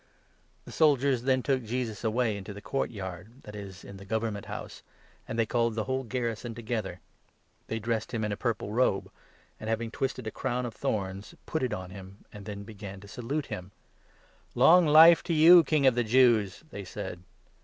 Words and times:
The 0.65 0.71
soldiers 0.71 1.21
then 1.21 1.43
took 1.43 1.63
Jesus 1.63 2.03
away 2.03 2.35
into 2.35 2.53
the 2.55 2.59
court 2.59 2.89
yard— 2.89 3.27
that 3.43 3.53
16 3.53 3.87
is 3.91 3.97
the 3.99 4.03
Government 4.05 4.47
House— 4.47 4.81
and 5.27 5.37
they 5.37 5.45
called 5.45 5.75
the 5.75 5.83
whole 5.83 6.03
garrison 6.03 6.55
together. 6.55 7.01
They 7.67 7.77
dressed 7.77 8.11
him 8.11 8.23
in 8.23 8.31
a 8.31 8.35
purple 8.35 8.71
robe, 8.73 9.11
and, 9.59 9.69
having 9.69 9.89
17 9.89 9.91
twisted 9.91 10.25
a 10.25 10.31
crown 10.31 10.65
of 10.65 10.73
thorns, 10.73 11.35
put 11.45 11.61
it 11.61 11.71
on 11.71 11.91
him, 11.91 12.25
and 12.33 12.45
then 12.45 12.63
began 12.63 12.99
to 13.01 13.05
18 13.05 13.09
salute 13.09 13.45
him." 13.45 13.69
Long 14.55 14.87
life 14.87 15.21
to 15.21 15.33
you, 15.33 15.63
King 15.63 15.85
of 15.85 15.93
the 15.93 16.03
Jews!" 16.03 16.63
they 16.71 16.83
said. 16.83 17.21